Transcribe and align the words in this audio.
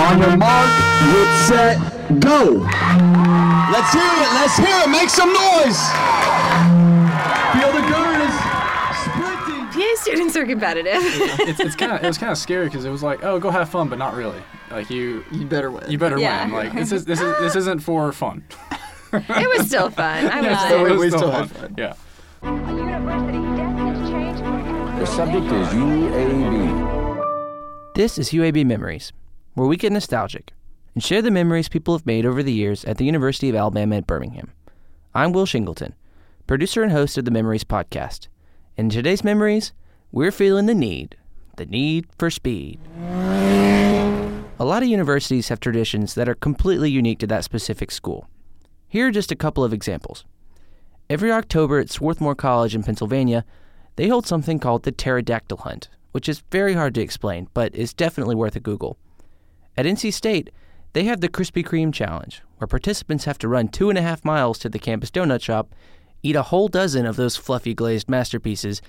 On 0.00 0.18
your 0.20 0.36
mark, 0.36 0.70
get 1.12 1.46
set, 1.46 1.78
go. 2.20 2.66
Let's 3.72 3.92
hear 3.92 4.02
it. 4.02 4.30
Let's 4.34 4.56
hear 4.56 4.76
it. 4.82 4.88
Make 4.90 5.08
some 5.10 5.32
noise. 5.32 5.78
Feel 7.52 7.72
the 7.72 7.82
girls 7.88 8.34
sprinting. 9.02 9.66
PA 9.72 9.94
students 10.00 10.36
are 10.36 10.46
competitive. 10.46 11.00
it's, 11.48 11.60
it's 11.60 11.76
kind 11.76 11.92
of 11.92 12.02
it 12.02 12.06
was 12.06 12.18
kind 12.18 12.32
of 12.32 12.38
scary 12.38 12.66
because 12.66 12.84
it 12.84 12.90
was 12.90 13.02
like, 13.02 13.22
oh, 13.24 13.38
go 13.38 13.50
have 13.50 13.68
fun, 13.68 13.88
but 13.88 13.98
not 13.98 14.14
really. 14.14 14.42
Like 14.70 14.90
you, 14.90 15.24
You 15.30 15.46
better 15.46 15.70
win. 15.70 15.88
you 15.90 15.98
better 15.98 16.18
Yeah. 16.18 16.44
win. 16.46 16.52
Like 16.54 16.72
this 16.72 16.90
is 16.92 17.04
this 17.04 17.20
is 17.20 17.34
this 17.40 17.54
isn't 17.56 17.80
for 17.80 18.12
fun. 18.12 18.42
it 19.12 19.58
was 19.58 19.66
still 19.68 19.90
fun. 19.90 20.26
I 20.26 20.40
would 20.40 20.44
Yeah, 20.50 20.68
say. 20.68 20.80
it 20.80 20.90
was 20.90 21.00
we 21.00 21.08
still 21.08 21.18
still 21.20 21.32
fun. 21.32 21.48
fun. 21.48 21.74
Yeah. 21.78 21.94
University 22.42 23.38
destinies 23.56 24.08
change 24.10 24.38
forever. 24.38 24.98
The 25.00 25.06
subject 25.06 25.46
is 25.46 25.68
UAB. 25.68 27.05
This 27.96 28.18
is 28.18 28.28
UAB 28.28 28.66
Memories, 28.66 29.14
where 29.54 29.66
we 29.66 29.78
get 29.78 29.90
nostalgic 29.90 30.52
and 30.94 31.02
share 31.02 31.22
the 31.22 31.30
memories 31.30 31.70
people 31.70 31.96
have 31.96 32.04
made 32.04 32.26
over 32.26 32.42
the 32.42 32.52
years 32.52 32.84
at 32.84 32.98
the 32.98 33.06
University 33.06 33.48
of 33.48 33.56
Alabama 33.56 33.96
at 33.96 34.06
Birmingham. 34.06 34.52
I'm 35.14 35.32
Will 35.32 35.46
Shingleton, 35.46 35.94
producer 36.46 36.82
and 36.82 36.92
host 36.92 37.16
of 37.16 37.24
the 37.24 37.30
Memories 37.30 37.64
podcast. 37.64 38.28
In 38.76 38.90
today's 38.90 39.24
memories, 39.24 39.72
we're 40.12 40.30
feeling 40.30 40.66
the 40.66 40.74
need, 40.74 41.16
the 41.56 41.64
need 41.64 42.06
for 42.18 42.28
speed. 42.28 42.78
A 43.00 44.34
lot 44.58 44.82
of 44.82 44.90
universities 44.90 45.48
have 45.48 45.60
traditions 45.60 46.12
that 46.16 46.28
are 46.28 46.34
completely 46.34 46.90
unique 46.90 47.20
to 47.20 47.26
that 47.28 47.44
specific 47.44 47.90
school. 47.90 48.28
Here 48.86 49.06
are 49.06 49.10
just 49.10 49.32
a 49.32 49.36
couple 49.36 49.64
of 49.64 49.72
examples. 49.72 50.26
Every 51.08 51.32
October 51.32 51.78
at 51.78 51.88
Swarthmore 51.88 52.34
College 52.34 52.74
in 52.74 52.82
Pennsylvania, 52.82 53.46
they 53.96 54.08
hold 54.08 54.26
something 54.26 54.58
called 54.58 54.82
the 54.82 54.92
pterodactyl 54.92 55.56
hunt, 55.56 55.88
which 56.16 56.30
is 56.30 56.42
very 56.50 56.72
hard 56.72 56.94
to 56.94 57.02
explain, 57.02 57.46
but 57.52 57.76
is 57.76 57.92
definitely 57.92 58.34
worth 58.34 58.56
a 58.56 58.60
Google. 58.60 58.96
At 59.76 59.84
NC 59.84 60.14
State, 60.14 60.48
they 60.94 61.04
have 61.04 61.20
the 61.20 61.28
Krispy 61.28 61.62
Kreme 61.62 61.92
Challenge, 61.92 62.40
where 62.56 62.66
participants 62.66 63.26
have 63.26 63.36
to 63.36 63.48
run 63.48 63.68
two 63.68 63.90
and 63.90 63.98
a 63.98 64.02
half 64.02 64.24
miles 64.24 64.58
to 64.60 64.70
the 64.70 64.78
campus 64.78 65.10
donut 65.10 65.42
shop, 65.42 65.74
eat 66.22 66.34
a 66.34 66.44
whole 66.44 66.68
dozen 66.68 67.04
of 67.04 67.16
those 67.16 67.36
fluffy 67.36 67.74
glazed 67.74 68.08
masterpieces, 68.08 68.80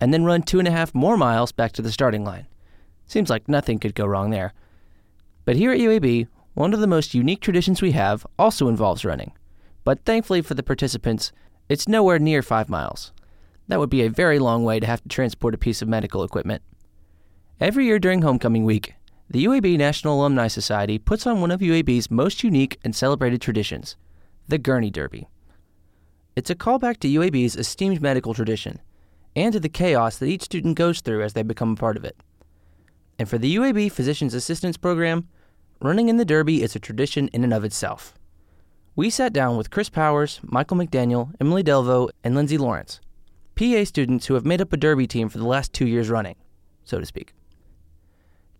and 0.00 0.12
then 0.12 0.24
run 0.24 0.42
two 0.42 0.58
and 0.58 0.66
a 0.66 0.72
half 0.72 0.92
more 0.92 1.16
miles 1.16 1.52
back 1.52 1.70
to 1.70 1.82
the 1.82 1.92
starting 1.92 2.24
line. 2.24 2.48
Seems 3.06 3.30
like 3.30 3.48
nothing 3.48 3.78
could 3.78 3.94
go 3.94 4.04
wrong 4.04 4.30
there. 4.30 4.52
But 5.44 5.54
here 5.54 5.70
at 5.70 5.78
UAB, 5.78 6.26
one 6.54 6.74
of 6.74 6.80
the 6.80 6.88
most 6.88 7.14
unique 7.14 7.42
traditions 7.42 7.80
we 7.80 7.92
have 7.92 8.26
also 8.40 8.66
involves 8.66 9.04
running. 9.04 9.34
But 9.84 10.04
thankfully 10.04 10.42
for 10.42 10.54
the 10.54 10.64
participants, 10.64 11.30
it's 11.68 11.86
nowhere 11.86 12.18
near 12.18 12.42
five 12.42 12.68
miles. 12.68 13.12
That 13.68 13.78
would 13.78 13.88
be 13.88 14.02
a 14.02 14.10
very 14.10 14.40
long 14.40 14.64
way 14.64 14.80
to 14.80 14.86
have 14.88 15.00
to 15.04 15.08
transport 15.08 15.54
a 15.54 15.58
piece 15.58 15.80
of 15.80 15.86
medical 15.86 16.24
equipment. 16.24 16.60
Every 17.60 17.86
year 17.86 17.98
during 17.98 18.22
homecoming 18.22 18.64
week, 18.64 18.94
the 19.30 19.44
UAB 19.44 19.78
National 19.78 20.20
Alumni 20.20 20.48
Society 20.48 20.98
puts 20.98 21.26
on 21.26 21.40
one 21.40 21.50
of 21.50 21.60
UAB's 21.60 22.10
most 22.10 22.42
unique 22.42 22.78
and 22.84 22.94
celebrated 22.94 23.40
traditions 23.40 23.96
the 24.48 24.58
Gurney 24.58 24.90
Derby. 24.90 25.28
It's 26.34 26.50
a 26.50 26.56
callback 26.56 26.98
to 26.98 27.08
UAB's 27.08 27.56
esteemed 27.56 28.02
medical 28.02 28.34
tradition 28.34 28.80
and 29.36 29.52
to 29.52 29.60
the 29.60 29.68
chaos 29.68 30.18
that 30.18 30.26
each 30.26 30.42
student 30.42 30.76
goes 30.76 31.00
through 31.00 31.22
as 31.22 31.34
they 31.34 31.42
become 31.42 31.72
a 31.72 31.76
part 31.76 31.96
of 31.96 32.04
it. 32.04 32.16
And 33.18 33.28
for 33.28 33.38
the 33.38 33.54
UAB 33.54 33.92
Physician's 33.92 34.34
Assistance 34.34 34.76
Program, 34.76 35.28
running 35.80 36.08
in 36.08 36.16
the 36.16 36.24
Derby 36.24 36.62
is 36.62 36.74
a 36.74 36.80
tradition 36.80 37.28
in 37.28 37.44
and 37.44 37.54
of 37.54 37.64
itself. 37.64 38.14
We 38.96 39.08
sat 39.08 39.32
down 39.32 39.56
with 39.56 39.70
Chris 39.70 39.88
Powers, 39.88 40.40
Michael 40.42 40.76
McDaniel, 40.76 41.32
Emily 41.40 41.62
Delvo, 41.62 42.10
and 42.24 42.34
Lindsay 42.34 42.58
Lawrence, 42.58 43.00
PA 43.54 43.84
students 43.84 44.26
who 44.26 44.34
have 44.34 44.44
made 44.44 44.60
up 44.60 44.72
a 44.72 44.76
Derby 44.76 45.06
team 45.06 45.28
for 45.28 45.38
the 45.38 45.46
last 45.46 45.72
two 45.72 45.86
years 45.86 46.10
running, 46.10 46.36
so 46.84 46.98
to 46.98 47.06
speak. 47.06 47.32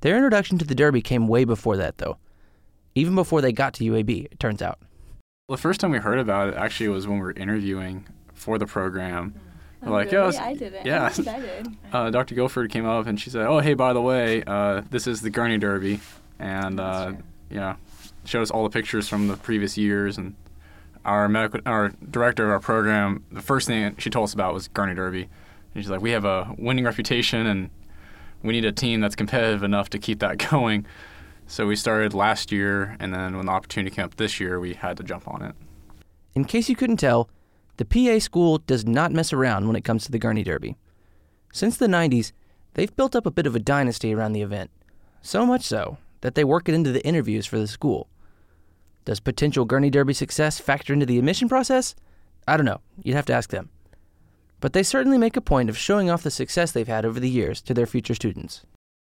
Their 0.03 0.17
introduction 0.17 0.59
to 0.59 0.65
the 0.65 0.75
Derby 0.75 1.01
came 1.01 1.27
way 1.29 1.45
before 1.45 1.77
that, 1.79 1.99
though. 1.99 2.19
Even 2.95 3.15
before 3.15 3.41
they 3.41 3.53
got 3.53 3.73
to 3.75 3.85
UAB, 3.85 4.27
it 4.31 4.39
turns 4.39 4.61
out. 4.61 4.79
The 5.49 5.57
first 5.57 5.81
time 5.81 5.91
we 5.91 5.99
heard 5.99 6.19
about 6.19 6.49
it 6.49 6.55
actually 6.55 6.89
was 6.89 7.07
when 7.07 7.17
we 7.19 7.23
were 7.23 7.33
interviewing 7.33 8.07
for 8.35 8.59
the 8.59 8.67
program. 8.67 9.35
We're 9.81 9.89
Oh, 9.89 9.93
like, 9.93 10.13
really? 10.13 10.17
yeah, 10.25 10.29
it's- 10.29 10.43
I 10.43 10.55
did 10.55 10.75
it. 10.75 10.87
yeah. 10.87 11.03
I'm 11.03 11.07
excited. 11.09 11.69
uh, 11.93 12.11
Dr. 12.11 12.35
Guilford 12.35 12.71
came 12.71 12.85
up 12.87 13.07
and 13.07 13.21
she 13.21 13.31
said, 13.31 13.47
"Oh, 13.47 13.59
hey, 13.61 13.75
by 13.75 13.93
the 13.93 14.01
way, 14.01 14.43
uh, 14.47 14.83
this 14.91 15.07
is 15.07 15.23
the 15.23 15.31
Gurney 15.31 15.59
Derby," 15.59 16.01
and 16.39 16.79
uh, 16.79 17.13
yeah, 17.51 17.77
showed 18.25 18.43
us 18.43 18.51
all 18.51 18.63
the 18.63 18.71
pictures 18.71 19.09
from 19.09 19.27
the 19.29 19.37
previous 19.37 19.77
years. 19.77 20.19
And 20.19 20.35
our 21.05 21.29
medical, 21.29 21.61
our 21.67 21.93
director 22.11 22.45
of 22.45 22.51
our 22.51 22.61
program, 22.61 23.25
the 23.33 23.43
first 23.43 23.67
thing 23.67 23.97
she 23.99 24.09
told 24.11 24.25
us 24.25 24.35
about 24.35 24.55
was 24.55 24.69
Gurney 24.69 24.95
Derby, 24.95 25.29
and 25.75 25.83
she's 25.83 25.91
like, 25.91 26.01
"We 26.01 26.11
have 26.13 26.25
a 26.25 26.55
winning 26.59 26.85
reputation, 26.85 27.47
and 27.47 27.71
we 28.43 28.53
need 28.53 28.65
a 28.65 28.73
team 28.73 29.01
that's 29.01 29.17
competitive 29.17 29.63
enough 29.63 29.91
to 29.91 29.99
keep 29.99 30.21
that 30.21 30.39
going." 30.51 30.87
So 31.47 31.67
we 31.67 31.77
started 31.77 32.15
last 32.15 32.51
year, 32.51 32.97
and 32.99 33.13
then 33.13 33.37
when 33.37 33.47
the 33.47 33.53
opportunity 33.53 33.95
came 33.95 34.07
up 34.07 34.17
this 34.17 34.41
year, 34.41 34.59
we 34.59 34.75
had 34.75 34.97
to 34.97 35.03
jump 35.03 35.29
on 35.29 35.43
it. 35.43 35.55
In 36.35 36.45
case 36.45 36.69
you 36.69 36.77
couldn't 36.77 36.97
tell, 36.97 37.29
the 37.77 37.85
PA 37.85 38.19
school 38.21 38.59
does 38.59 38.87
not 38.87 39.13
mess 39.13 39.33
around 39.33 39.67
when 39.67 39.77
it 39.77 39.85
comes 39.85 40.05
to 40.05 40.13
the 40.13 40.19
Gurney 40.19 40.43
Derby. 40.43 40.77
Since 41.53 41.77
the 41.77 41.87
90s, 41.87 42.33
they've 42.75 42.95
built 42.97 43.15
up 43.15 43.27
a 43.27 43.31
bit 43.31 43.47
of 43.47 43.55
a 43.55 43.61
dynasty 43.61 44.15
around 44.15 44.33
the 44.33 44.43
event. 44.43 44.71
So 45.21 45.45
much 45.45 45.63
so 45.63 45.99
that 46.23 46.35
they 46.35 46.45
work 46.45 46.69
it 46.69 46.75
into 46.75 46.93
the 46.93 47.05
interviews 47.07 47.45
for 47.45 47.59
the 47.59 47.67
school. 47.67 48.09
Does 49.05 49.21
potential 49.21 49.65
Gurney 49.65 49.91
Derby 49.91 50.15
success 50.15 50.59
factor 50.59 50.93
into 50.93 51.07
the 51.07 51.19
admission 51.19 51.49
process? 51.49 51.95
I 52.47 52.57
don't 52.57 52.67
know. 52.67 52.81
You'd 53.03 53.17
have 53.17 53.27
to 53.27 53.35
ask 53.35 53.51
them. 53.51 53.71
But 54.63 54.75
they 54.75 54.85
certainly 54.85 55.19
make 55.19 55.37
a 55.37 55.41
point 55.41 55.69
of 55.69 55.77
showing 55.77 56.09
off 56.09 56.23
the 56.23 56.31
success 56.31 56.71
they've 56.71 56.87
had 56.87 57.05
over 57.05 57.19
the 57.19 57.29
years 57.29 57.61
to 57.63 57.75
their 57.75 57.85
future 57.85 58.15
students. 58.15 58.63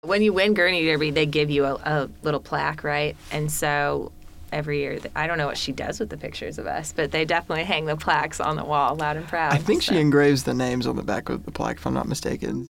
When 0.03 0.21
you 0.21 0.31
win 0.31 0.53
Gurney 0.53 0.85
Derby, 0.85 1.09
they 1.09 1.25
give 1.25 1.49
you 1.49 1.65
a, 1.65 1.73
a 1.73 2.09
little 2.21 2.39
plaque, 2.39 2.83
right? 2.83 3.17
And 3.31 3.51
so 3.51 4.11
every 4.51 4.81
year, 4.81 4.99
I 5.15 5.25
don't 5.25 5.39
know 5.39 5.47
what 5.47 5.57
she 5.57 5.71
does 5.71 5.99
with 5.99 6.11
the 6.11 6.17
pictures 6.17 6.59
of 6.59 6.67
us, 6.67 6.93
but 6.95 7.11
they 7.11 7.25
definitely 7.25 7.63
hang 7.63 7.85
the 7.85 7.97
plaques 7.97 8.39
on 8.39 8.57
the 8.57 8.63
wall, 8.63 8.95
loud 8.95 9.17
and 9.17 9.27
proud. 9.27 9.51
I 9.51 9.57
think 9.57 9.81
so. 9.81 9.91
she 9.91 9.99
engraves 9.99 10.43
the 10.43 10.53
names 10.53 10.85
on 10.85 10.95
the 10.95 11.03
back 11.03 11.29
of 11.29 11.43
the 11.45 11.51
plaque, 11.51 11.77
if 11.77 11.87
I'm 11.87 11.95
not 11.95 12.07
mistaken. 12.07 12.67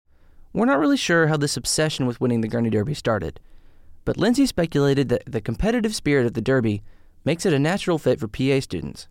We're 0.52 0.66
not 0.66 0.80
really 0.80 0.96
sure 0.96 1.28
how 1.28 1.36
this 1.36 1.56
obsession 1.56 2.06
with 2.06 2.20
winning 2.20 2.40
the 2.40 2.48
Gurney 2.48 2.70
Derby 2.70 2.94
started, 2.94 3.38
but 4.04 4.16
Lindsay 4.16 4.46
speculated 4.46 5.08
that 5.10 5.22
the 5.26 5.40
competitive 5.40 5.94
spirit 5.94 6.26
of 6.26 6.34
the 6.34 6.40
Derby 6.40 6.82
makes 7.24 7.46
it 7.46 7.52
a 7.52 7.58
natural 7.60 7.98
fit 7.98 8.18
for 8.18 8.26
PA 8.26 8.58
students. 8.58 9.06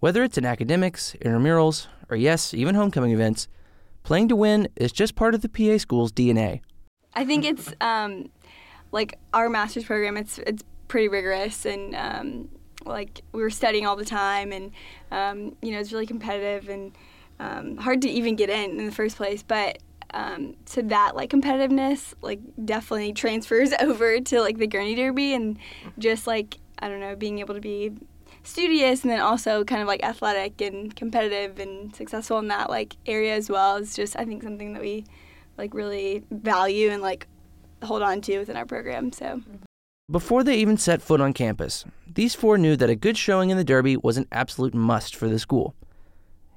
Whether 0.00 0.22
it's 0.22 0.38
in 0.38 0.46
academics, 0.46 1.14
intramurals, 1.20 1.86
or 2.10 2.16
yes, 2.16 2.52
even 2.52 2.74
homecoming 2.74 3.12
events, 3.12 3.48
playing 4.02 4.28
to 4.28 4.36
win 4.36 4.68
is 4.76 4.92
just 4.92 5.14
part 5.14 5.34
of 5.34 5.42
the 5.42 5.48
PA 5.48 5.78
school's 5.78 6.12
DNA. 6.12 6.60
I 7.14 7.24
think 7.24 7.44
it's 7.44 7.72
um, 7.80 8.30
like 8.92 9.18
our 9.32 9.48
master's 9.48 9.84
program. 9.84 10.16
It's 10.16 10.38
it's 10.38 10.62
pretty 10.88 11.08
rigorous 11.08 11.64
and 11.64 11.94
um, 11.94 12.48
like 12.84 13.22
we 13.32 13.42
were 13.42 13.50
studying 13.50 13.86
all 13.86 13.96
the 13.96 14.04
time, 14.04 14.52
and 14.52 14.72
um, 15.10 15.56
you 15.62 15.72
know 15.72 15.78
it's 15.78 15.92
really 15.92 16.06
competitive 16.06 16.68
and 16.68 16.92
um, 17.38 17.76
hard 17.76 18.02
to 18.02 18.08
even 18.08 18.36
get 18.36 18.50
in 18.50 18.78
in 18.78 18.86
the 18.86 18.92
first 18.92 19.16
place. 19.16 19.42
But 19.42 19.78
um, 20.12 20.56
so 20.66 20.82
that 20.82 21.14
like 21.14 21.30
competitiveness 21.30 22.14
like 22.20 22.40
definitely 22.64 23.12
transfers 23.12 23.72
over 23.80 24.20
to 24.20 24.40
like 24.40 24.58
the 24.58 24.66
Gurney 24.66 24.94
Derby 24.94 25.34
and 25.34 25.58
just 25.98 26.26
like 26.26 26.58
I 26.78 26.88
don't 26.88 27.00
know 27.00 27.16
being 27.16 27.38
able 27.38 27.54
to 27.54 27.60
be 27.60 27.92
studious 28.42 29.02
and 29.02 29.10
then 29.10 29.20
also 29.20 29.64
kind 29.64 29.82
of 29.82 29.88
like 29.88 30.02
athletic 30.02 30.60
and 30.60 30.94
competitive 30.96 31.58
and 31.58 31.94
successful 31.94 32.38
in 32.38 32.48
that 32.48 32.70
like 32.70 32.96
area 33.06 33.34
as 33.34 33.48
well 33.50 33.76
is 33.76 33.94
just 33.94 34.16
I 34.16 34.24
think 34.24 34.42
something 34.42 34.72
that 34.72 34.82
we 34.82 35.04
like 35.58 35.74
really 35.74 36.24
value 36.30 36.90
and 36.90 37.02
like 37.02 37.26
hold 37.82 38.02
on 38.02 38.20
to 38.22 38.38
within 38.38 38.56
our 38.56 38.66
program. 38.66 39.12
So 39.12 39.42
Before 40.10 40.42
they 40.42 40.56
even 40.56 40.76
set 40.76 41.02
foot 41.02 41.20
on 41.20 41.32
campus, 41.32 41.84
these 42.06 42.34
four 42.34 42.58
knew 42.58 42.76
that 42.76 42.90
a 42.90 42.96
good 42.96 43.16
showing 43.16 43.50
in 43.50 43.56
the 43.56 43.64
Derby 43.64 43.96
was 43.96 44.16
an 44.16 44.26
absolute 44.32 44.74
must 44.74 45.14
for 45.14 45.28
the 45.28 45.38
school. 45.38 45.74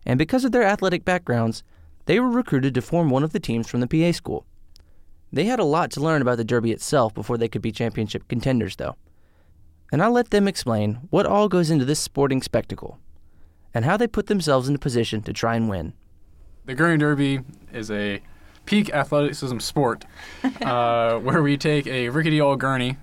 And 0.06 0.18
because 0.18 0.44
of 0.44 0.52
their 0.52 0.64
athletic 0.64 1.06
backgrounds, 1.06 1.64
they 2.06 2.20
were 2.20 2.30
recruited 2.30 2.74
to 2.76 2.82
form 2.82 3.10
one 3.10 3.24
of 3.24 3.32
the 3.32 3.40
teams 3.40 3.70
from 3.70 3.80
the 3.80 3.88
PA 3.88 4.12
school. 4.12 4.46
They 5.32 5.46
had 5.46 5.60
a 5.60 5.66
lot 5.66 5.90
to 5.92 6.02
learn 6.02 6.22
about 6.22 6.38
the 6.38 6.44
Derby 6.44 6.72
itself 6.72 7.14
before 7.14 7.38
they 7.38 7.48
could 7.48 7.62
be 7.62 7.72
championship 7.72 8.28
contenders, 8.28 8.76
though. 8.76 8.96
And 9.94 10.02
I'll 10.02 10.12
let 10.12 10.32
them 10.32 10.48
explain 10.48 10.96
what 11.12 11.28
all 11.28 11.48
goes 11.48 11.70
into 11.70 11.86
this 11.86 12.00
sporting 12.00 12.42
spectacle 12.42 12.98
and 13.76 13.86
how 13.86 13.96
they 13.96 14.08
put 14.08 14.26
themselves 14.26 14.68
in 14.68 14.74
a 14.74 14.80
position 14.80 15.22
to 15.22 15.32
try 15.32 15.56
and 15.56 15.70
win. 15.70 15.94
The 16.66 16.74
Gurney 16.74 16.98
Derby 16.98 17.42
is 17.72 17.92
a 17.92 18.20
peak 18.66 18.92
athleticism 18.92 19.60
sport 19.60 20.06
uh, 20.64 21.20
where 21.20 21.44
we 21.44 21.58
take 21.58 21.86
a 21.86 22.10
rickety 22.10 22.42
old 22.42 22.60
gurney, 22.60 22.98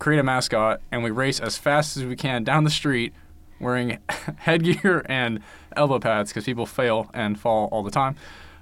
create 0.00 0.18
a 0.18 0.24
mascot, 0.24 0.80
and 0.90 1.04
we 1.04 1.12
race 1.12 1.38
as 1.38 1.58
fast 1.58 1.96
as 1.96 2.04
we 2.04 2.16
can 2.16 2.42
down 2.42 2.64
the 2.64 2.70
street 2.70 3.14
wearing 3.60 4.00
headgear 4.38 5.06
and 5.08 5.38
elbow 5.76 6.00
pads 6.00 6.30
because 6.30 6.44
people 6.44 6.66
fail 6.66 7.08
and 7.14 7.38
fall 7.38 7.68
all 7.70 7.84
the 7.84 7.90
time. 7.92 8.16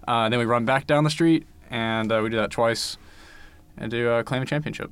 Uh, 0.06 0.28
then 0.28 0.38
we 0.38 0.44
run 0.44 0.66
back 0.66 0.86
down 0.86 1.02
the 1.02 1.08
street, 1.08 1.46
and 1.70 2.12
uh, 2.12 2.20
we 2.22 2.28
do 2.28 2.36
that 2.36 2.50
twice 2.50 2.98
and 3.78 3.90
do 3.90 4.10
uh, 4.10 4.22
claim 4.22 4.42
a 4.42 4.46
championship. 4.46 4.90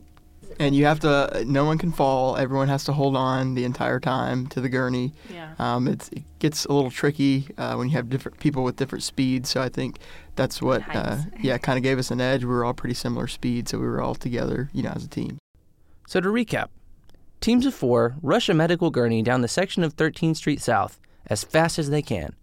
And 0.58 0.74
you 0.74 0.84
have 0.84 1.00
to. 1.00 1.44
No 1.46 1.64
one 1.64 1.78
can 1.78 1.92
fall. 1.92 2.36
Everyone 2.36 2.68
has 2.68 2.84
to 2.84 2.92
hold 2.92 3.16
on 3.16 3.54
the 3.54 3.64
entire 3.64 4.00
time 4.00 4.46
to 4.48 4.60
the 4.60 4.68
gurney. 4.68 5.12
Yeah. 5.32 5.54
Um, 5.58 5.88
it's, 5.88 6.08
it 6.08 6.22
gets 6.38 6.64
a 6.64 6.72
little 6.72 6.90
tricky 6.90 7.48
uh, 7.58 7.74
when 7.74 7.88
you 7.88 7.94
have 7.96 8.08
different 8.08 8.38
people 8.40 8.64
with 8.64 8.76
different 8.76 9.04
speeds. 9.04 9.50
So 9.50 9.62
I 9.62 9.68
think 9.68 9.98
that's 10.36 10.62
what, 10.62 10.82
uh, 10.94 11.18
yeah, 11.40 11.58
kind 11.58 11.76
of 11.76 11.82
gave 11.82 11.98
us 11.98 12.10
an 12.10 12.20
edge. 12.20 12.42
We 12.44 12.50
were 12.50 12.64
all 12.64 12.74
pretty 12.74 12.94
similar 12.94 13.26
speed, 13.26 13.68
so 13.68 13.78
we 13.78 13.86
were 13.86 14.00
all 14.00 14.14
together, 14.14 14.70
you 14.72 14.82
know, 14.82 14.90
as 14.90 15.04
a 15.04 15.08
team. 15.08 15.38
So 16.06 16.20
to 16.20 16.28
recap, 16.28 16.68
teams 17.40 17.66
of 17.66 17.74
four 17.74 18.16
rush 18.22 18.48
a 18.48 18.54
medical 18.54 18.90
gurney 18.90 19.22
down 19.22 19.40
the 19.40 19.48
section 19.48 19.82
of 19.82 19.96
13th 19.96 20.36
Street 20.36 20.60
South 20.60 21.00
as 21.26 21.44
fast 21.44 21.78
as 21.78 21.90
they 21.90 22.02
can, 22.02 22.34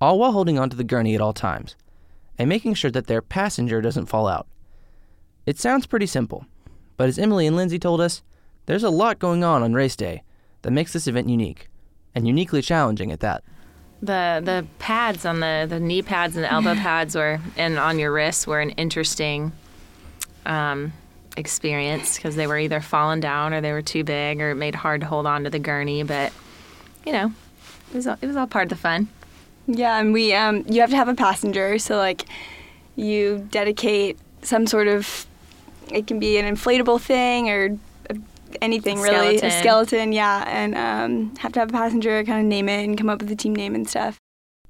all 0.00 0.18
while 0.18 0.32
holding 0.32 0.58
onto 0.58 0.76
the 0.76 0.84
gurney 0.84 1.14
at 1.14 1.20
all 1.20 1.32
times 1.32 1.76
and 2.38 2.48
making 2.48 2.74
sure 2.74 2.90
that 2.90 3.06
their 3.06 3.22
passenger 3.22 3.80
doesn't 3.80 4.06
fall 4.06 4.26
out. 4.26 4.46
It 5.46 5.58
sounds 5.58 5.86
pretty 5.86 6.06
simple, 6.06 6.46
but 7.02 7.08
as 7.08 7.18
Emily 7.18 7.48
and 7.48 7.56
Lindsay 7.56 7.80
told 7.80 8.00
us, 8.00 8.22
there's 8.66 8.84
a 8.84 8.88
lot 8.88 9.18
going 9.18 9.42
on 9.42 9.60
on 9.64 9.72
race 9.72 9.96
day 9.96 10.22
that 10.62 10.70
makes 10.70 10.92
this 10.92 11.08
event 11.08 11.28
unique 11.28 11.68
and 12.14 12.28
uniquely 12.28 12.62
challenging 12.62 13.10
at 13.10 13.18
that. 13.18 13.42
The 14.00 14.40
the 14.40 14.64
pads 14.78 15.26
on 15.26 15.40
the 15.40 15.66
the 15.68 15.80
knee 15.80 16.02
pads 16.02 16.36
and 16.36 16.44
the 16.44 16.52
elbow 16.52 16.74
pads 16.76 17.16
were 17.16 17.40
and 17.56 17.76
on 17.76 17.98
your 17.98 18.12
wrists 18.12 18.46
were 18.46 18.60
an 18.60 18.70
interesting 18.70 19.50
um, 20.46 20.92
experience 21.36 22.14
because 22.14 22.36
they 22.36 22.46
were 22.46 22.56
either 22.56 22.80
falling 22.80 23.18
down 23.18 23.52
or 23.52 23.60
they 23.60 23.72
were 23.72 23.82
too 23.82 24.04
big 24.04 24.40
or 24.40 24.52
it 24.52 24.54
made 24.54 24.74
it 24.74 24.76
hard 24.76 25.00
to 25.00 25.06
hold 25.08 25.26
on 25.26 25.42
to 25.42 25.50
the 25.50 25.58
gurney. 25.58 26.04
But 26.04 26.32
you 27.04 27.10
know, 27.10 27.32
it 27.90 27.96
was 27.96 28.06
all, 28.06 28.16
it 28.20 28.28
was 28.28 28.36
all 28.36 28.46
part 28.46 28.66
of 28.66 28.78
the 28.78 28.80
fun. 28.80 29.08
Yeah, 29.66 29.98
and 29.98 30.12
we 30.12 30.34
um, 30.34 30.64
you 30.68 30.80
have 30.82 30.90
to 30.90 30.96
have 30.96 31.08
a 31.08 31.16
passenger, 31.16 31.80
so 31.80 31.96
like 31.96 32.26
you 32.94 33.48
dedicate 33.50 34.20
some 34.42 34.68
sort 34.68 34.86
of 34.86 35.26
it 35.94 36.06
can 36.06 36.18
be 36.18 36.38
an 36.38 36.54
inflatable 36.54 37.00
thing 37.00 37.48
or 37.50 37.78
a, 38.10 38.16
anything 38.60 39.00
really 39.00 39.36
a 39.36 39.38
Skeleton. 39.38 39.60
skeleton, 39.60 40.12
yeah, 40.12 40.44
and 40.48 40.74
um, 40.74 41.36
have 41.36 41.52
to 41.52 41.60
have 41.60 41.70
a 41.70 41.72
passenger, 41.72 42.22
kind 42.24 42.40
of 42.40 42.46
name 42.46 42.68
it 42.68 42.84
and 42.84 42.96
come 42.98 43.08
up 43.08 43.20
with 43.20 43.30
a 43.30 43.36
team 43.36 43.54
name 43.54 43.74
and 43.74 43.88
stuff. 43.88 44.18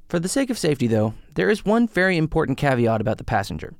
For 0.08 0.18
the 0.20 0.28
sake 0.28 0.50
of 0.50 0.58
safety, 0.58 0.86
though, 0.86 1.14
there 1.34 1.50
is 1.50 1.64
one 1.64 1.88
very 1.88 2.16
important 2.16 2.58
caveat 2.58 3.00
about 3.00 3.18
the 3.18 3.24
passenger. 3.24 3.74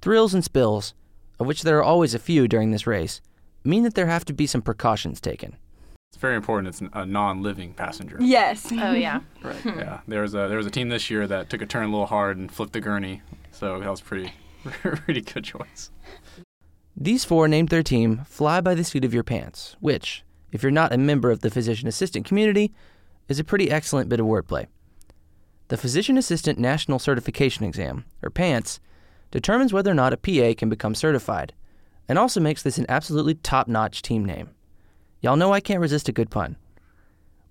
Thrills 0.00 0.32
and 0.32 0.44
spills, 0.44 0.94
of 1.40 1.46
which 1.46 1.62
there 1.62 1.78
are 1.78 1.82
always 1.82 2.14
a 2.14 2.18
few 2.20 2.46
during 2.46 2.70
this 2.70 2.86
race, 2.86 3.20
mean 3.64 3.82
that 3.82 3.94
there 3.94 4.06
have 4.06 4.24
to 4.26 4.32
be 4.32 4.46
some 4.46 4.62
precautions 4.62 5.20
taken. 5.20 5.56
It's 6.12 6.20
very 6.20 6.36
important. 6.36 6.68
It's 6.68 6.82
a 6.92 7.04
non-living 7.04 7.74
passenger. 7.74 8.16
Yes. 8.20 8.68
Oh 8.72 8.92
yeah. 8.92 9.20
Right. 9.42 9.64
Yeah, 9.64 10.00
there 10.08 10.22
was 10.22 10.34
a 10.34 10.48
there 10.48 10.56
was 10.56 10.66
a 10.66 10.70
team 10.70 10.88
this 10.88 11.10
year 11.10 11.26
that 11.26 11.50
took 11.50 11.62
a 11.62 11.66
turn 11.66 11.84
a 11.84 11.90
little 11.90 12.06
hard 12.06 12.36
and 12.36 12.50
flipped 12.50 12.72
the 12.72 12.80
gurney, 12.80 13.22
so 13.50 13.78
that 13.80 13.90
was 13.90 14.00
pretty 14.00 14.32
pretty 14.64 15.20
good 15.20 15.44
choice. 15.44 15.90
These 16.98 17.26
four 17.26 17.46
named 17.46 17.68
their 17.68 17.82
team 17.82 18.22
Fly 18.24 18.62
by 18.62 18.74
the 18.74 18.82
Seat 18.82 19.04
of 19.04 19.12
Your 19.12 19.22
Pants, 19.22 19.76
which, 19.80 20.24
if 20.50 20.62
you're 20.62 20.72
not 20.72 20.94
a 20.94 20.98
member 20.98 21.30
of 21.30 21.40
the 21.40 21.50
physician 21.50 21.86
assistant 21.86 22.24
community, 22.24 22.72
is 23.28 23.38
a 23.38 23.44
pretty 23.44 23.70
excellent 23.70 24.08
bit 24.08 24.18
of 24.18 24.24
wordplay. 24.24 24.66
The 25.68 25.76
Physician 25.76 26.16
Assistant 26.16 26.58
National 26.58 26.98
Certification 26.98 27.66
Exam, 27.66 28.06
or 28.22 28.30
PANCE, 28.30 28.80
determines 29.30 29.74
whether 29.74 29.90
or 29.90 29.94
not 29.94 30.14
a 30.14 30.16
PA 30.16 30.54
can 30.56 30.70
become 30.70 30.94
certified, 30.94 31.52
and 32.08 32.18
also 32.18 32.40
makes 32.40 32.62
this 32.62 32.78
an 32.78 32.86
absolutely 32.88 33.34
top 33.34 33.68
notch 33.68 34.00
team 34.00 34.24
name. 34.24 34.48
Y'all 35.20 35.36
know 35.36 35.52
I 35.52 35.60
can't 35.60 35.80
resist 35.80 36.08
a 36.08 36.12
good 36.12 36.30
pun. 36.30 36.56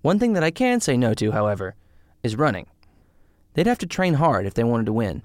One 0.02 0.18
thing 0.18 0.32
that 0.32 0.42
I 0.42 0.50
can 0.50 0.80
say 0.80 0.96
no 0.96 1.14
to, 1.14 1.30
however, 1.30 1.76
is 2.24 2.34
running. 2.34 2.66
They'd 3.54 3.68
have 3.68 3.78
to 3.78 3.86
train 3.86 4.14
hard 4.14 4.44
if 4.44 4.54
they 4.54 4.64
wanted 4.64 4.86
to 4.86 4.92
win, 4.92 5.22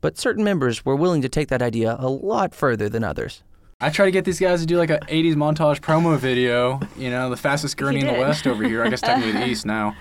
but 0.00 0.16
certain 0.16 0.44
members 0.44 0.84
were 0.84 0.94
willing 0.94 1.22
to 1.22 1.28
take 1.28 1.48
that 1.48 1.60
idea 1.60 1.96
a 1.98 2.08
lot 2.08 2.54
further 2.54 2.88
than 2.88 3.02
others. 3.02 3.42
I 3.80 3.90
try 3.90 4.06
to 4.06 4.10
get 4.10 4.24
these 4.24 4.40
guys 4.40 4.58
to 4.60 4.66
do 4.66 4.76
like 4.76 4.90
an 4.90 4.98
80s 5.02 5.34
montage 5.34 5.78
promo 5.78 6.18
video. 6.18 6.80
You 6.96 7.10
know, 7.10 7.30
the 7.30 7.36
fastest 7.36 7.76
gurney 7.76 8.00
in 8.00 8.08
the. 8.08 8.12
West 8.14 8.44
over 8.48 8.64
here. 8.64 8.82
I 8.82 8.88
guess 8.88 9.00
technically 9.00 9.30
the 9.30 9.46
East 9.48 9.64
now. 9.64 9.94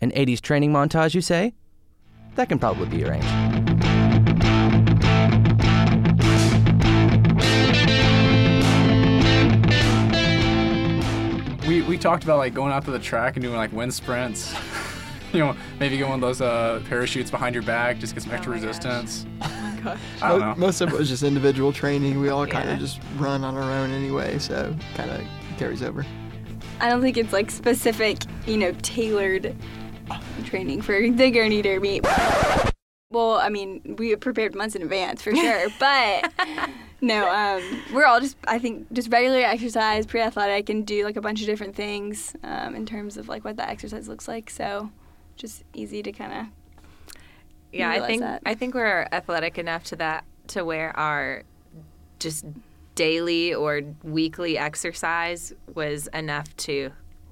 An 0.00 0.12
80s 0.12 0.40
training 0.40 0.72
montage, 0.72 1.16
you 1.16 1.20
say? 1.20 1.52
That 2.36 2.48
can 2.48 2.60
probably 2.60 2.86
be 2.86 3.04
arranged. 3.04 3.26
We 11.66 11.82
we 11.82 11.98
talked 11.98 12.22
about 12.22 12.38
like 12.38 12.54
going 12.54 12.72
out 12.72 12.84
to 12.84 12.92
the 12.92 13.00
track 13.00 13.34
and 13.34 13.42
doing 13.42 13.56
like 13.56 13.72
wind 13.72 13.92
sprints. 13.92 14.54
you 15.32 15.40
know, 15.40 15.56
maybe 15.80 15.96
get 15.96 16.06
one 16.06 16.14
of 16.14 16.20
those 16.20 16.40
uh, 16.40 16.80
parachutes 16.88 17.32
behind 17.32 17.56
your 17.56 17.64
back, 17.64 17.98
just 17.98 18.14
get 18.14 18.22
some 18.22 18.32
extra 18.32 18.56
my 18.56 19.63
gosh. 19.84 19.98
I 20.22 20.28
don't 20.30 20.40
know. 20.40 20.54
Most 20.56 20.80
of 20.80 20.92
it 20.92 20.98
was 20.98 21.08
just 21.08 21.22
individual 21.22 21.72
training. 21.72 22.20
We 22.20 22.28
all 22.30 22.46
kind 22.46 22.68
Yeah. 22.68 22.74
of 22.74 22.80
just 22.80 23.00
run 23.16 23.44
on 23.44 23.56
our 23.56 23.70
own 23.70 23.90
anyway, 23.90 24.38
so 24.38 24.74
kind 24.94 25.10
of 25.10 25.20
carries 25.58 25.82
over. 25.82 26.04
I 26.80 26.88
don't 26.88 27.00
think 27.02 27.16
it's 27.16 27.32
like 27.32 27.50
specific, 27.50 28.18
you 28.46 28.56
know, 28.56 28.72
tailored 28.82 29.54
training 30.44 30.82
for 30.82 30.92
the 31.10 31.30
gurney 31.30 31.62
derby. 31.62 32.00
Well, 33.10 33.34
I 33.34 33.48
mean, 33.48 33.96
we 33.98 34.14
prepared 34.16 34.54
months 34.56 34.74
in 34.74 34.82
advance 34.82 35.22
for 35.22 35.34
sure, 35.34 35.68
but 35.78 36.32
no, 37.00 37.28
um, 37.30 37.82
we're 37.92 38.06
all 38.06 38.20
just, 38.20 38.36
I 38.48 38.58
think, 38.58 38.92
just 38.92 39.10
regular 39.12 39.38
exercise, 39.38 40.04
pre-athletic, 40.04 40.68
and 40.68 40.84
do 40.84 41.04
like 41.04 41.16
a 41.16 41.20
bunch 41.20 41.40
of 41.40 41.46
different 41.46 41.76
things 41.76 42.34
um, 42.42 42.74
in 42.74 42.86
terms 42.86 43.16
of 43.16 43.28
like 43.28 43.44
what 43.44 43.56
that 43.58 43.68
exercise 43.68 44.08
looks 44.08 44.26
like. 44.26 44.50
So, 44.50 44.90
just 45.36 45.62
easy 45.74 46.02
to 46.02 46.10
kind 46.12 46.32
of 46.32 46.46
Yeah, 47.78 47.90
I 47.90 48.06
think 48.06 48.20
that. 48.22 48.42
I 48.46 48.54
think 48.54 48.74
we're 48.74 49.06
athletic 49.12 49.58
enough 49.58 49.84
to 49.84 49.96
that 49.96 50.24
to 50.48 50.64
where 50.64 50.96
our 50.98 51.42
just 52.18 52.44
daily 52.94 53.52
or 53.54 53.80
weekly 54.02 54.56
exercise 54.56 55.52
was 55.74 56.06
enough 56.08 56.56
to 56.58 56.90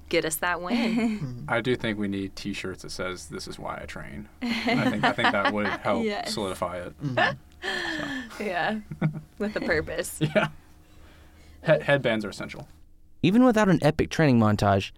get 0.09 0.25
us 0.25 0.35
that 0.37 0.61
win. 0.61 1.45
I 1.49 1.61
do 1.61 1.75
think 1.75 1.97
we 1.97 2.07
need 2.07 2.35
T-shirts 2.35 2.81
that 2.83 2.91
says 2.91 3.27
"This 3.27 3.47
is 3.47 3.57
why 3.57 3.79
I 3.81 3.85
train." 3.85 4.27
I 4.41 4.89
think 4.89 5.03
I 5.03 5.11
think 5.13 5.31
that 5.31 5.53
would 5.53 5.67
help 5.83 6.03
Yes. 6.03 6.33
solidify 6.33 6.77
it. 6.79 6.93
Mm-hmm. 7.03 8.43
yeah, 8.43 8.79
with 9.39 9.55
a 9.55 9.61
purpose. 9.61 10.19
Yeah. 10.21 10.47
He- 11.65 11.83
headbands 11.83 12.25
are 12.25 12.29
essential. 12.29 12.67
Even 13.21 13.45
without 13.45 13.69
an 13.69 13.79
epic 13.81 14.09
training 14.09 14.37
montage, 14.37 14.91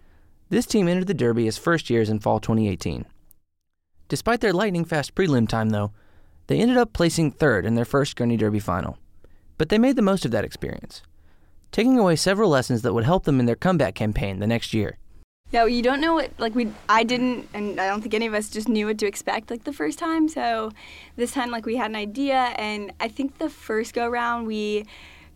this 0.50 0.66
team 0.66 0.88
entered 0.88 1.06
the 1.06 1.14
Derby 1.14 1.46
as 1.46 1.56
first 1.58 1.88
years 1.90 2.10
in 2.10 2.18
fall 2.18 2.40
2018. 2.40 3.04
Despite 4.08 4.40
their 4.40 4.52
lightning 4.52 4.84
fast 4.84 5.14
prelim 5.14 5.48
time, 5.48 5.70
though, 5.70 5.92
they 6.46 6.60
ended 6.60 6.76
up 6.76 6.92
placing 6.92 7.32
third 7.32 7.66
in 7.66 7.74
their 7.74 7.84
first 7.84 8.16
Gurney 8.16 8.36
Derby 8.36 8.60
final. 8.60 8.98
But 9.58 9.68
they 9.68 9.78
made 9.78 9.96
the 9.96 10.02
most 10.02 10.24
of 10.24 10.30
that 10.30 10.44
experience, 10.44 11.02
taking 11.72 11.98
away 11.98 12.16
several 12.16 12.50
lessons 12.50 12.82
that 12.82 12.92
would 12.92 13.04
help 13.04 13.24
them 13.24 13.40
in 13.40 13.46
their 13.46 13.56
comeback 13.56 13.94
campaign 13.94 14.38
the 14.38 14.46
next 14.46 14.72
year. 14.72 14.98
Yeah, 15.52 15.66
you 15.66 15.82
don't 15.82 16.00
know 16.00 16.14
what 16.14 16.32
like 16.38 16.54
we 16.54 16.72
I 16.88 17.04
didn't 17.04 17.48
and 17.54 17.80
I 17.80 17.86
don't 17.86 18.02
think 18.02 18.14
any 18.14 18.26
of 18.26 18.34
us 18.34 18.50
just 18.50 18.68
knew 18.68 18.86
what 18.86 18.98
to 18.98 19.06
expect 19.06 19.50
like 19.50 19.64
the 19.64 19.72
first 19.72 19.98
time. 19.98 20.28
So 20.28 20.72
this 21.14 21.32
time 21.32 21.50
like 21.50 21.66
we 21.66 21.76
had 21.76 21.90
an 21.90 21.96
idea 21.96 22.52
and 22.56 22.92
I 22.98 23.08
think 23.08 23.38
the 23.38 23.48
first 23.48 23.94
go 23.94 24.08
round 24.08 24.46
we 24.46 24.86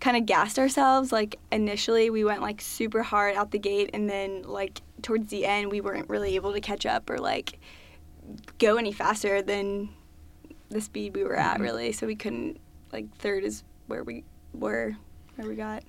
kind 0.00 0.16
of 0.16 0.26
gassed 0.26 0.58
ourselves 0.58 1.12
like 1.12 1.38
initially 1.52 2.10
we 2.10 2.24
went 2.24 2.42
like 2.42 2.60
super 2.60 3.02
hard 3.02 3.36
out 3.36 3.52
the 3.52 3.58
gate 3.58 3.90
and 3.92 4.10
then 4.10 4.42
like 4.42 4.80
towards 5.02 5.30
the 5.30 5.46
end 5.46 5.70
we 5.70 5.80
weren't 5.80 6.08
really 6.08 6.34
able 6.34 6.52
to 6.52 6.60
catch 6.60 6.86
up 6.86 7.08
or 7.08 7.18
like 7.18 7.60
go 8.58 8.76
any 8.76 8.92
faster 8.92 9.42
than 9.42 9.90
the 10.70 10.80
speed 10.80 11.14
we 11.14 11.24
were 11.24 11.36
at 11.36 11.54
mm-hmm. 11.54 11.62
really. 11.62 11.92
So 11.92 12.06
we 12.06 12.16
couldn't 12.16 12.60
like 12.92 13.14
third 13.16 13.44
is 13.44 13.64
where 13.86 14.04
we 14.04 14.24
were 14.54 14.96
where 15.36 15.48
we 15.48 15.56
got. 15.56 15.84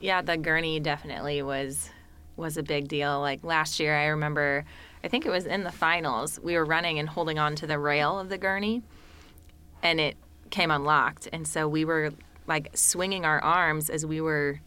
Yeah, 0.00 0.22
the 0.22 0.36
gurney 0.36 0.80
definitely 0.80 1.42
was 1.42 1.90
was 2.36 2.56
a 2.56 2.62
big 2.62 2.88
deal. 2.88 3.20
Like 3.20 3.42
last 3.42 3.80
year, 3.80 3.96
I 3.96 4.06
remember, 4.06 4.64
I 5.02 5.08
think 5.08 5.26
it 5.26 5.30
was 5.30 5.46
in 5.46 5.64
the 5.64 5.72
finals, 5.72 6.38
we 6.40 6.54
were 6.54 6.64
running 6.64 6.98
and 6.98 7.08
holding 7.08 7.38
on 7.38 7.56
to 7.56 7.66
the 7.66 7.78
rail 7.78 8.18
of 8.18 8.28
the 8.28 8.38
gurney, 8.38 8.82
and 9.82 9.98
it 10.00 10.16
came 10.50 10.70
unlocked, 10.70 11.28
and 11.32 11.46
so 11.46 11.68
we 11.68 11.84
were 11.84 12.12
like 12.46 12.70
swinging 12.74 13.24
our 13.24 13.40
arms 13.40 13.90
as 13.90 14.06
we 14.06 14.20
were 14.20 14.60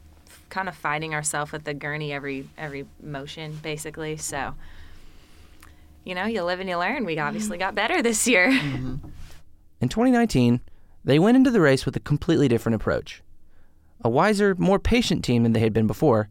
kind 0.49 0.67
of 0.67 0.75
fighting 0.75 1.13
ourselves 1.13 1.51
with 1.51 1.63
the 1.63 1.73
gurney 1.73 2.11
every 2.11 2.49
every 2.57 2.85
motion, 3.01 3.57
basically. 3.61 4.17
So. 4.17 4.55
You 6.03 6.15
know, 6.15 6.25
you 6.25 6.43
live 6.43 6.59
and 6.59 6.69
you 6.69 6.77
learn. 6.77 7.05
We 7.05 7.17
obviously 7.19 7.57
mm-hmm. 7.57 7.67
got 7.67 7.75
better 7.75 8.01
this 8.01 8.27
year. 8.27 8.49
Mm-hmm. 8.49 9.07
In 9.81 9.89
2019, 9.89 10.61
they 11.03 11.19
went 11.19 11.37
into 11.37 11.51
the 11.51 11.61
race 11.61 11.85
with 11.85 11.95
a 11.95 11.99
completely 11.99 12.47
different 12.47 12.75
approach. 12.75 13.21
A 14.03 14.09
wiser, 14.09 14.55
more 14.55 14.79
patient 14.79 15.23
team 15.23 15.43
than 15.43 15.53
they 15.53 15.59
had 15.59 15.73
been 15.73 15.87
before, 15.87 16.29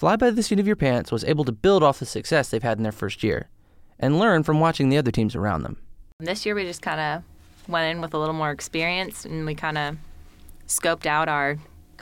Fly 0.00 0.16
by 0.16 0.30
the 0.30 0.42
Seat 0.42 0.58
of 0.58 0.66
Your 0.66 0.76
Pants 0.76 1.12
was 1.12 1.24
able 1.24 1.44
to 1.44 1.52
build 1.52 1.82
off 1.82 1.98
the 1.98 2.06
success 2.06 2.48
they've 2.48 2.62
had 2.62 2.78
in 2.78 2.84
their 2.84 2.90
first 2.90 3.22
year 3.22 3.50
and 3.98 4.18
learn 4.18 4.42
from 4.42 4.58
watching 4.58 4.88
the 4.88 4.96
other 4.96 5.10
teams 5.10 5.36
around 5.36 5.62
them. 5.62 5.76
This 6.18 6.46
year 6.46 6.54
we 6.54 6.64
just 6.64 6.80
kind 6.80 7.00
of 7.00 7.70
went 7.70 7.94
in 7.94 8.00
with 8.00 8.14
a 8.14 8.18
little 8.18 8.34
more 8.34 8.50
experience 8.50 9.26
and 9.26 9.44
we 9.44 9.54
kind 9.54 9.76
of 9.76 9.96
scoped 10.66 11.04
out 11.04 11.28
our 11.28 11.58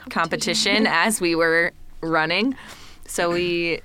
competition 0.09 0.87
as 0.87 1.19
we 1.19 1.35
were 1.35 1.73
running. 2.01 2.55
So 3.05 3.31
we 3.31 3.81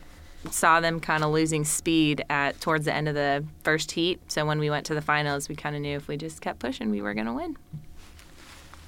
saw 0.50 0.80
them 0.80 1.00
kind 1.00 1.24
of 1.24 1.30
losing 1.30 1.64
speed 1.64 2.24
at 2.30 2.60
towards 2.60 2.84
the 2.84 2.94
end 2.94 3.08
of 3.08 3.14
the 3.14 3.44
first 3.62 3.92
heat. 3.92 4.20
So 4.30 4.44
when 4.46 4.58
we 4.58 4.70
went 4.70 4.86
to 4.86 4.94
the 4.94 5.02
finals, 5.02 5.48
we 5.48 5.54
kind 5.54 5.74
of 5.74 5.82
knew 5.82 5.96
if 5.96 6.08
we 6.08 6.16
just 6.16 6.40
kept 6.40 6.58
pushing, 6.58 6.90
we 6.90 7.02
were 7.02 7.14
going 7.14 7.26
to 7.26 7.32
win. 7.32 7.56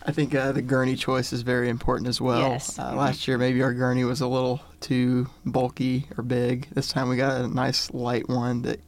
I 0.08 0.12
think 0.12 0.34
uh, 0.34 0.52
the 0.52 0.62
gurney 0.62 0.94
choice 0.94 1.32
is 1.32 1.42
very 1.42 1.68
important 1.68 2.08
as 2.08 2.20
well. 2.20 2.40
Yes. 2.40 2.78
Uh, 2.78 2.94
last 2.94 3.26
year, 3.26 3.38
maybe 3.38 3.60
our 3.62 3.74
gurney 3.74 4.04
was 4.04 4.20
a 4.20 4.28
little 4.28 4.60
too 4.80 5.28
bulky 5.44 6.06
or 6.16 6.22
big. 6.22 6.68
This 6.70 6.88
time, 6.88 7.08
we 7.08 7.16
got 7.16 7.40
a 7.40 7.48
nice 7.48 7.92
light 7.92 8.28
one 8.28 8.62
that 8.62 8.80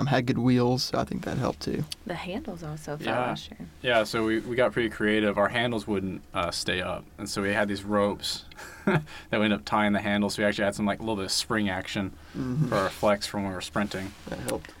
um, 0.00 0.06
had 0.06 0.26
good 0.26 0.38
wheels, 0.38 0.84
so 0.84 0.98
I 0.98 1.04
think 1.04 1.24
that 1.24 1.38
helped 1.38 1.60
too. 1.60 1.84
The 2.06 2.14
handles 2.14 2.62
also 2.62 2.96
fell 2.96 3.06
Yeah. 3.06 3.20
last 3.20 3.50
year. 3.50 3.68
Yeah, 3.82 4.04
so 4.04 4.24
we, 4.24 4.40
we 4.40 4.56
got 4.56 4.72
pretty 4.72 4.88
creative. 4.88 5.38
Our 5.38 5.48
handles 5.48 5.86
wouldn't 5.86 6.22
uh, 6.34 6.50
stay 6.50 6.80
up, 6.80 7.04
and 7.18 7.28
so 7.28 7.42
we 7.42 7.52
had 7.52 7.68
these 7.68 7.84
ropes 7.84 8.44
that 8.86 9.02
we 9.32 9.38
ended 9.38 9.52
up 9.52 9.64
tying 9.64 9.92
the 9.92 10.00
handles. 10.00 10.34
So 10.34 10.42
we 10.42 10.46
actually 10.48 10.64
had 10.64 10.74
some 10.74 10.86
like 10.86 10.98
a 10.98 11.02
little 11.02 11.16
bit 11.16 11.26
of 11.26 11.32
spring 11.32 11.68
action 11.68 12.12
for 12.68 12.74
our 12.76 12.88
flex 12.90 13.26
from 13.26 13.42
when 13.42 13.50
we 13.50 13.54
were 13.54 13.60
sprinting. 13.60 14.12
That 14.28 14.38
helped. 14.40 14.72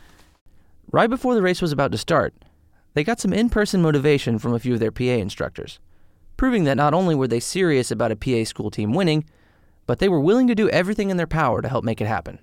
Right 0.90 1.10
before 1.10 1.34
the 1.34 1.42
race 1.42 1.62
was 1.62 1.70
about 1.72 1.92
to 1.92 1.98
start, 1.98 2.34
they 2.94 3.04
got 3.04 3.20
some 3.20 3.32
in 3.32 3.50
person 3.50 3.80
motivation 3.82 4.38
from 4.38 4.54
a 4.54 4.58
few 4.58 4.74
of 4.74 4.80
their 4.80 4.90
PA 4.90 5.04
instructors, 5.04 5.78
proving 6.36 6.64
that 6.64 6.76
not 6.76 6.94
only 6.94 7.14
were 7.14 7.28
they 7.28 7.40
serious 7.40 7.90
about 7.90 8.10
a 8.10 8.16
PA 8.16 8.44
school 8.44 8.70
team 8.70 8.92
winning, 8.92 9.24
but 9.86 9.98
they 9.98 10.08
were 10.08 10.20
willing 10.20 10.46
to 10.48 10.54
do 10.54 10.68
everything 10.70 11.10
in 11.10 11.16
their 11.16 11.26
power 11.26 11.62
to 11.62 11.68
help 11.68 11.84
make 11.84 12.00
it 12.00 12.06
happen. 12.06 12.38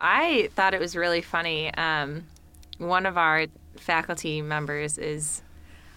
I 0.00 0.48
thought 0.54 0.74
it 0.74 0.80
was 0.80 0.96
really 0.96 1.20
funny. 1.20 1.72
Um, 1.74 2.24
one 2.78 3.04
of 3.06 3.18
our 3.18 3.46
faculty 3.76 4.40
members 4.40 4.98
is 4.98 5.42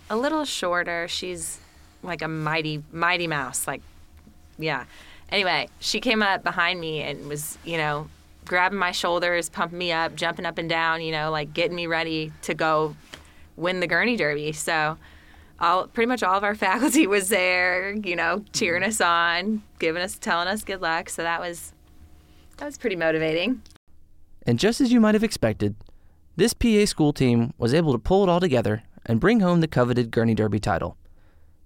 a 0.10 0.18
little 0.18 0.46
shorter. 0.46 1.08
She's 1.08 1.60
like 2.02 2.22
a 2.22 2.28
mighty, 2.28 2.84
mighty 2.92 3.28
mouse. 3.28 3.66
Like, 3.68 3.82
yeah. 4.58 4.86
Anyway, 5.30 5.70
she 5.80 6.00
came 6.00 6.22
up 6.22 6.44
behind 6.44 6.80
me 6.80 7.02
and 7.02 7.28
was, 7.28 7.58
you 7.64 7.78
know, 7.78 8.10
grabbing 8.46 8.78
my 8.78 8.92
shoulders, 8.92 9.50
pumping 9.50 9.78
me 9.78 9.92
up, 9.92 10.16
jumping 10.16 10.46
up 10.46 10.58
and 10.58 10.70
down, 10.70 11.02
you 11.02 11.12
know, 11.12 11.32
like 11.32 11.54
getting 11.54 11.76
me 11.76 11.88
ready 11.88 12.32
to 12.42 12.54
go 12.54 12.96
win 13.56 13.80
the 13.80 13.88
Gurney 13.88 14.18
Derby. 14.18 14.52
So, 14.52 14.98
all 15.60 15.88
pretty 15.88 16.08
much 16.08 16.24
all 16.24 16.38
of 16.38 16.44
our 16.44 16.56
faculty 16.68 17.08
was 17.08 17.30
there, 17.30 17.94
you 17.94 18.16
know, 18.16 18.44
cheering 18.52 18.84
us 18.84 19.00
on, 19.00 19.64
giving 19.80 20.02
us, 20.02 20.18
telling 20.18 20.48
us 20.48 20.64
good 20.64 20.82
luck. 20.82 21.10
So 21.10 21.24
that 21.24 21.40
was 21.40 21.72
that 22.58 22.66
was 22.66 22.78
pretty 22.78 22.96
motivating. 22.96 23.62
And 24.46 24.60
just 24.60 24.82
as 24.82 24.92
you 24.92 25.00
might 25.00 25.16
have 25.16 25.24
expected, 25.24 25.76
this 26.36 26.54
PA 26.54 26.86
school 26.86 27.14
team 27.14 27.54
was 27.58 27.74
able 27.74 27.94
to 27.94 28.00
pull 28.00 28.24
it 28.24 28.30
all 28.30 28.40
together 28.40 28.84
and 29.06 29.20
bring 29.20 29.40
home 29.40 29.62
the 29.62 29.68
coveted 29.68 30.12
Gurney 30.12 30.34
Derby 30.36 30.60
title. 30.60 30.98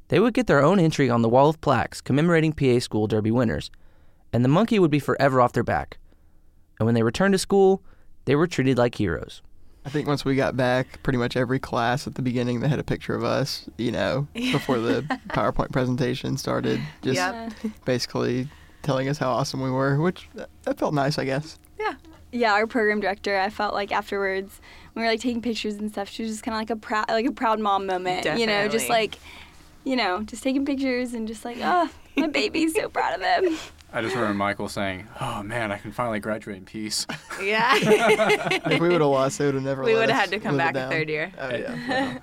They 0.09 0.19
would 0.19 0.33
get 0.33 0.47
their 0.47 0.63
own 0.63 0.79
entry 0.79 1.09
on 1.09 1.21
the 1.21 1.29
wall 1.29 1.49
of 1.49 1.59
plaques 1.61 2.01
commemorating 2.01 2.53
PA 2.53 2.79
school 2.79 3.07
Derby 3.07 3.31
winners, 3.31 3.69
and 4.31 4.43
the 4.43 4.49
monkey 4.49 4.79
would 4.79 4.91
be 4.91 4.99
forever 4.99 5.41
off 5.41 5.53
their 5.53 5.63
back. 5.63 5.97
And 6.79 6.85
when 6.85 6.95
they 6.95 7.03
returned 7.03 7.33
to 7.33 7.37
school, 7.37 7.81
they 8.25 8.35
were 8.35 8.47
treated 8.47 8.77
like 8.77 8.95
heroes. 8.95 9.41
I 9.85 9.89
think 9.89 10.07
once 10.07 10.25
we 10.25 10.35
got 10.35 10.57
back, 10.57 11.01
pretty 11.01 11.17
much 11.17 11.37
every 11.37 11.59
class 11.59 12.07
at 12.07 12.15
the 12.15 12.21
beginning 12.21 12.59
they 12.59 12.67
had 12.67 12.79
a 12.79 12.83
picture 12.83 13.15
of 13.15 13.23
us, 13.23 13.69
you 13.77 13.91
know, 13.91 14.27
before 14.33 14.79
the 14.79 15.01
PowerPoint 15.29 15.71
presentation 15.71 16.37
started, 16.37 16.79
just 17.01 17.15
Yep. 17.15 17.53
basically 17.85 18.49
telling 18.83 19.07
us 19.07 19.17
how 19.17 19.29
awesome 19.31 19.61
we 19.61 19.71
were, 19.71 19.97
which 19.99 20.29
that- 20.35 20.49
that 20.63 20.77
felt 20.77 20.93
nice, 20.93 21.17
I 21.17 21.25
guess. 21.25 21.57
Yeah, 22.31 22.53
our 22.53 22.67
program 22.67 22.99
director, 22.99 23.37
I 23.37 23.49
felt 23.49 23.73
like 23.73 23.91
afterwards 23.91 24.59
when 24.93 25.03
we 25.03 25.07
were 25.07 25.11
like 25.13 25.21
taking 25.21 25.41
pictures 25.41 25.75
and 25.75 25.89
stuff, 25.91 26.09
she 26.09 26.23
was 26.23 26.31
just 26.31 26.43
kind 26.43 26.55
of 26.55 26.59
like 26.61 26.69
a 26.69 26.75
proud, 26.75 27.05
like 27.09 27.25
a 27.25 27.31
proud 27.31 27.59
mom 27.59 27.85
moment. 27.85 28.25
You 28.25 28.47
know, 28.47 28.67
just 28.67 28.89
like, 28.89 29.17
you 29.83 29.95
know, 29.95 30.23
just 30.23 30.43
taking 30.43 30.65
pictures 30.65 31.13
and 31.13 31.27
just 31.27 31.45
like, 31.45 31.57
oh, 31.61 31.89
my 32.15 32.27
baby's 32.27 32.73
so 32.75 32.89
proud 32.89 33.15
of 33.15 33.21
him. 33.21 33.57
I 33.93 34.01
just 34.01 34.15
remember 34.15 34.33
Michael 34.33 34.67
saying, 34.67 35.07
"Oh 35.21 35.41
man, 35.43 35.71
I 35.71 35.77
can 35.77 35.93
finally 35.93 36.19
graduate 36.19 36.57
in 36.57 36.65
peace." 36.65 37.07
Yeah. 37.41 37.73
If 38.69 38.81
we 38.81 38.89
would 38.89 38.99
have 38.99 39.09
lost, 39.09 39.37
they 39.37 39.45
would 39.45 39.53
have 39.55 39.63
never. 39.63 39.83
we 39.83 39.93
would 39.93 40.09
have 40.09 40.19
had 40.19 40.29
to 40.31 40.39
come 40.39 40.57
back 40.57 40.75
a 40.75 40.89
third 40.89 41.07
year. 41.07 41.31
Oh 41.39 41.49
yeah. 41.49 42.19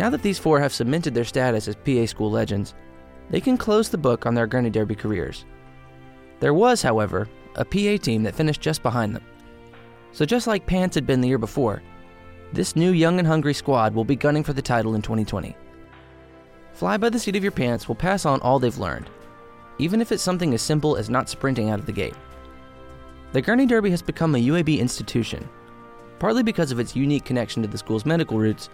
Now 0.00 0.08
that 0.08 0.22
these 0.22 0.38
four 0.38 0.58
have 0.60 0.72
cemented 0.72 1.12
their 1.12 1.26
status 1.26 1.68
as 1.68 1.76
PA 1.76 2.06
school 2.06 2.30
legends, 2.30 2.72
they 3.28 3.38
can 3.38 3.58
close 3.58 3.90
the 3.90 3.98
book 3.98 4.24
on 4.24 4.32
their 4.32 4.46
Gurney 4.46 4.70
Derby 4.70 4.94
careers. 4.94 5.44
There 6.40 6.54
was, 6.54 6.80
however, 6.80 7.28
a 7.56 7.66
PA 7.66 8.02
team 8.02 8.22
that 8.22 8.34
finished 8.34 8.62
just 8.62 8.82
behind 8.82 9.14
them. 9.14 9.22
So 10.12 10.24
just 10.24 10.46
like 10.46 10.64
Pants 10.64 10.94
had 10.94 11.06
been 11.06 11.20
the 11.20 11.28
year 11.28 11.36
before, 11.36 11.82
this 12.54 12.76
new 12.76 12.92
young 12.92 13.18
and 13.18 13.28
hungry 13.28 13.52
squad 13.52 13.94
will 13.94 14.06
be 14.06 14.16
gunning 14.16 14.42
for 14.42 14.54
the 14.54 14.62
title 14.62 14.94
in 14.94 15.02
2020. 15.02 15.54
Fly 16.72 16.96
by 16.96 17.10
the 17.10 17.18
seat 17.18 17.36
of 17.36 17.42
your 17.42 17.52
pants 17.52 17.86
will 17.86 17.94
pass 17.94 18.24
on 18.24 18.40
all 18.40 18.58
they've 18.58 18.78
learned, 18.78 19.10
even 19.78 20.00
if 20.00 20.12
it's 20.12 20.22
something 20.22 20.54
as 20.54 20.62
simple 20.62 20.96
as 20.96 21.10
not 21.10 21.28
sprinting 21.28 21.68
out 21.68 21.78
of 21.78 21.84
the 21.84 21.92
gate. 21.92 22.16
The 23.32 23.42
Gurney 23.42 23.66
Derby 23.66 23.90
has 23.90 24.00
become 24.00 24.34
a 24.34 24.38
UAB 24.38 24.78
institution, 24.78 25.46
partly 26.18 26.42
because 26.42 26.72
of 26.72 26.80
its 26.80 26.96
unique 26.96 27.26
connection 27.26 27.60
to 27.60 27.68
the 27.68 27.76
school's 27.76 28.06
medical 28.06 28.38
roots, 28.38 28.70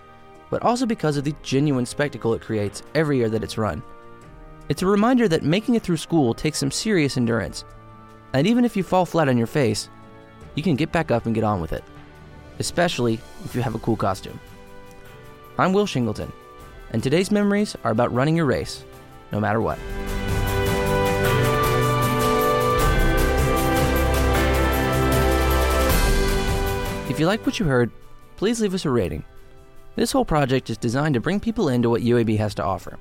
but 0.51 0.63
also 0.63 0.87
because 0.87 1.17
of 1.17 1.25
the 1.25 1.35
genuine 1.43 1.87
spectacle 1.87 2.35
it 2.35 2.43
creates 2.43 2.83
every 2.95 3.19
year 3.19 3.29
that 3.29 3.43
it's 3.43 3.59
run. 3.59 3.83
It's 4.69 4.83
a 4.83 4.87
reminder 4.87 5.29
that 5.29 5.43
making 5.43 5.75
it 5.75 5.83
through 5.83 5.97
school 5.97 6.35
takes 6.35 6.59
some 6.59 6.71
serious 6.71 7.17
endurance, 7.17 7.65
and 8.33 8.47
even 8.47 8.65
if 8.65 8.77
you 8.77 8.83
fall 8.83 9.07
flat 9.07 9.29
on 9.29 9.39
your 9.39 9.47
face, 9.47 9.89
you 10.55 10.63
can 10.63 10.77
get 10.77 10.93
back 10.93 11.11
up 11.11 11.27
and 11.27 11.35
get 11.35 11.45
on 11.45 11.61
with 11.61 11.73
it, 11.73 11.85
especially 12.59 13.21
if 13.45 13.55
you 13.55 13.63
have 13.63 13.75
a 13.75 13.81
cool 13.81 13.97
costume. 13.97 14.41
I'm 15.59 15.73
Will 15.73 15.87
Shingleton, 15.87 16.31
and 16.91 17.03
today's 17.03 17.31
memories 17.31 17.77
are 17.85 17.93
about 17.93 18.13
running 18.13 18.37
your 18.37 18.47
race, 18.47 18.85
no 19.33 19.41
matter 19.41 19.61
what. 19.61 19.79
If 27.09 27.21
you 27.21 27.27
like 27.27 27.47
what 27.47 27.59
you 27.59 27.65
heard, 27.65 27.91
please 28.37 28.61
leave 28.61 28.75
us 28.75 28.85
a 28.85 28.91
rating. 28.91 29.25
This 29.97 30.13
whole 30.13 30.27
project 30.27 30.69
is 30.69 30.77
designed 30.77 31.15
to 31.15 31.21
bring 31.21 31.41
people 31.41 31.71
into 31.71 31.89
what 31.89 32.03
UAB 32.03 32.37
has 32.37 32.55
to 32.57 32.63
offer, 32.63 32.99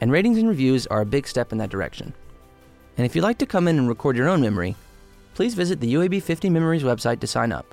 and 0.00 0.10
ratings 0.10 0.38
and 0.38 0.48
reviews 0.48 0.88
are 0.88 1.00
a 1.00 1.06
big 1.06 1.28
step 1.28 1.52
in 1.52 1.58
that 1.58 1.70
direction. 1.70 2.12
And 2.98 3.06
if 3.06 3.14
you'd 3.14 3.22
like 3.22 3.38
to 3.38 3.46
come 3.46 3.68
in 3.68 3.78
and 3.78 3.88
record 3.88 4.16
your 4.16 4.28
own 4.28 4.40
memory, 4.40 4.74
please 5.34 5.54
visit 5.54 5.78
the 5.78 5.94
UAB 5.94 6.20
50 6.20 6.50
Memories 6.50 6.82
website 6.82 7.20
to 7.20 7.28
sign 7.28 7.52
up. 7.52 7.72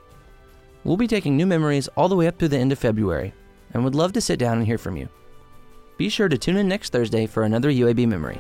We'll 0.84 0.98
be 0.98 1.08
taking 1.08 1.36
new 1.36 1.48
memories 1.48 1.88
all 1.98 2.10
the 2.10 2.16
way 2.16 2.28
up 2.28 2.38
through 2.38 2.50
the 2.50 2.60
end 2.60 2.72
of 2.72 2.78
February, 2.78 3.34
and 3.74 3.84
would 3.84 3.96
love 3.96 4.14
to 4.14 4.22
sit 4.22 4.38
down 4.38 4.60
and 4.60 4.68
hear 4.68 4.78
from 4.78 4.98
you. 4.98 5.10
Be 5.98 6.08
sure 6.08 6.30
to 6.30 6.38
tune 6.38 6.58
in 6.58 6.68
next 6.68 6.92
Thursday 6.92 7.26
for 7.26 7.44
another 7.44 7.72
UAB 7.72 8.08
memory. 8.08 8.40